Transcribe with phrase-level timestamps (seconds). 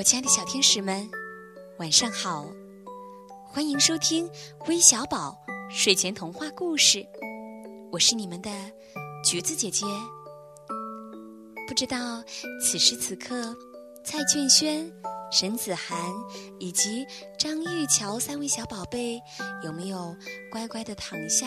[0.00, 1.06] 我亲爱的小天使们，
[1.78, 2.50] 晚上好！
[3.44, 4.26] 欢迎收听
[4.66, 5.36] 微小宝
[5.68, 7.06] 睡前童话故事，
[7.92, 8.50] 我是你们的
[9.22, 9.84] 橘子姐姐。
[11.68, 12.24] 不知道
[12.62, 13.54] 此时此刻，
[14.02, 14.90] 蔡俊轩、
[15.30, 15.98] 沈子涵
[16.58, 17.06] 以及
[17.38, 19.20] 张玉桥三位小宝贝
[19.62, 20.16] 有没有
[20.50, 21.46] 乖乖的躺下，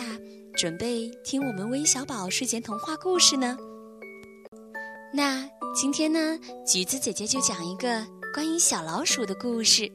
[0.56, 3.56] 准备听我们微小宝睡前童话故事呢？
[5.12, 5.44] 那
[5.74, 8.13] 今天呢，橘子姐姐就讲一个。
[8.34, 9.88] 关于小老鼠的故事，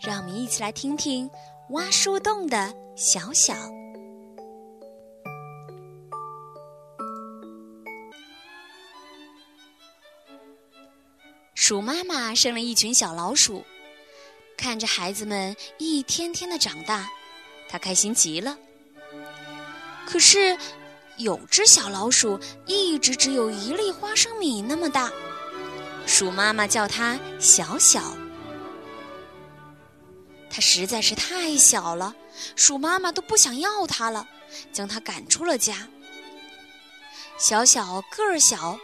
[0.00, 1.30] 让我们一起来听听
[1.70, 3.54] 挖树洞的小小。
[11.54, 13.64] 鼠妈妈生了一群小老鼠，
[14.56, 17.08] 看着孩子们一天天的长大，
[17.68, 18.58] 她开心极了。
[20.04, 20.58] 可是，
[21.18, 25.08] 有只小老鼠一直只有一粒花生米那么大。
[26.06, 28.16] 鼠妈妈叫它小小，
[30.50, 32.14] 它实在是太小了，
[32.54, 34.28] 鼠妈妈都不想要它了，
[34.72, 35.88] 将它赶出了家。
[37.36, 38.78] 小小个儿小，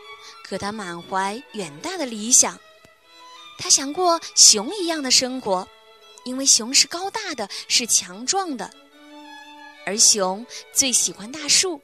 [0.45, 2.59] 可它满怀远大的理想，
[3.59, 5.69] 它想过熊一样的生活，
[6.25, 8.69] 因为熊是高大的，是强壮的，
[9.87, 11.81] 而熊最喜欢大树，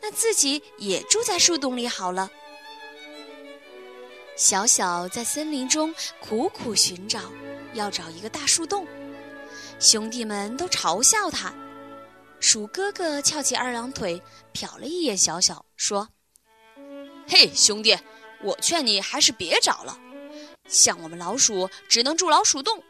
[0.00, 2.28] 那自己也住在树洞里好了。
[4.38, 7.20] 小小在森林中苦苦寻找，
[7.74, 8.86] 要找一个大树洞。
[9.80, 11.52] 兄弟们都嘲笑他。
[12.38, 14.22] 鼠哥哥翘起二郎腿，
[14.54, 16.08] 瞟了一眼小小，说
[17.26, 17.98] ：“嘿，兄弟，
[18.40, 19.98] 我劝你还是别找了。
[20.68, 22.80] 像我们老鼠只能住老鼠洞，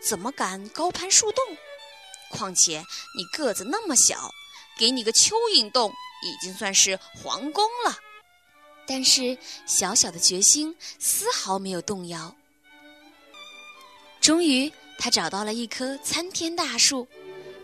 [0.00, 1.44] 怎么敢高攀树洞？
[2.30, 2.78] 况且
[3.16, 4.30] 你个子那么小，
[4.78, 5.92] 给你个蚯蚓洞
[6.22, 7.98] 已经算是皇宫了。”
[8.86, 12.34] 但是小小的决心丝毫没有动摇。
[14.20, 17.06] 终于，他找到了一棵参天大树，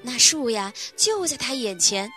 [0.02, 2.10] 那树呀就在他眼前，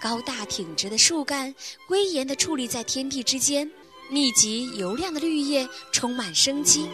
[0.00, 1.54] 高大挺直的树干
[1.88, 3.70] 威严地矗立在天地之间，
[4.08, 6.88] 密集油亮的绿叶充满生机。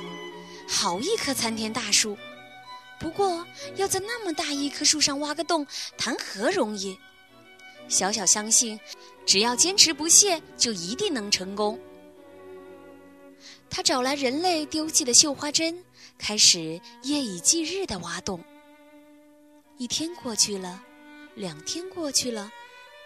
[0.68, 2.16] 好一棵参天大树！
[3.00, 3.46] 不过，
[3.76, 6.98] 要在那么大一棵树上挖个洞，谈何容易？
[7.88, 8.78] 小小相信，
[9.28, 11.78] 只要坚持不懈，就一定能成功。
[13.68, 15.84] 他找来人类丢弃的绣花针，
[16.16, 18.42] 开始夜以继日的挖洞。
[19.76, 20.82] 一天过去了，
[21.34, 22.50] 两天过去了，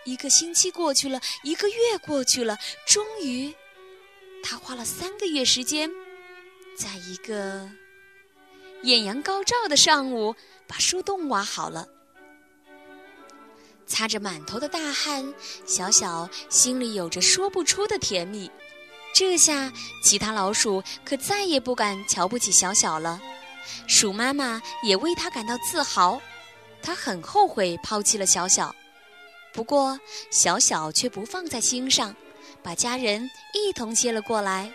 [0.05, 2.57] 一个星期过去了，一个月过去了，
[2.87, 3.53] 终于，
[4.45, 5.91] 他花了三个月时间，
[6.79, 7.69] 在一个
[8.85, 10.37] 艳阳高照的上午，
[10.69, 11.89] 把树洞挖好了。
[13.93, 15.23] 擦着满头的大汗，
[15.67, 18.51] 小小心里有着说不出的甜蜜。
[19.15, 19.71] 这下，
[20.03, 23.21] 其他老鼠可再也不敢瞧不起小小了。
[23.87, 26.19] 鼠妈妈也为他感到自豪，
[26.83, 28.75] 他很后悔抛弃了小小。
[29.53, 30.01] 不过，
[30.31, 32.17] 小小却不放在心上，
[32.63, 34.73] 把家人一同接了过来。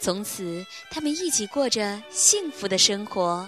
[0.00, 3.46] 从此，他们一起过着幸福的生活。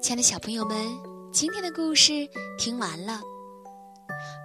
[0.00, 1.09] 亲爱的小朋友们。
[1.32, 3.20] 今天的故事听完了。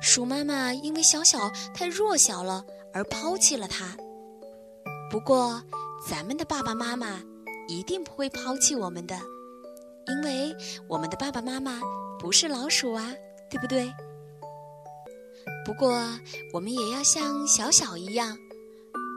[0.01, 2.63] 鼠妈妈因为小小太弱小了
[2.93, 3.97] 而抛弃了它。
[5.09, 5.61] 不过，
[6.07, 7.19] 咱们的爸爸妈妈
[7.67, 9.19] 一定不会抛弃我们的，
[10.07, 10.55] 因为
[10.87, 11.81] 我们的爸爸妈妈
[12.19, 13.11] 不是老鼠啊，
[13.49, 13.91] 对不对？
[15.65, 15.99] 不过，
[16.53, 18.37] 我们也要像小小一样，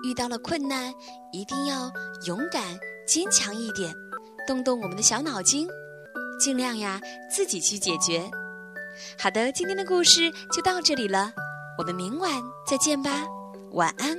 [0.05, 0.93] 遇到了困难，
[1.33, 1.93] 一定要
[2.25, 2.63] 勇敢
[3.07, 3.93] 坚强一点，
[4.47, 5.69] 动动我们的小脑筋。
[6.39, 7.01] 尽量呀，
[7.31, 8.31] 自己去解决。
[9.19, 11.33] 好的，今天的故事就到这里了，
[11.77, 12.31] 我们明晚
[12.67, 13.27] 再见吧，
[13.73, 14.17] 晚安。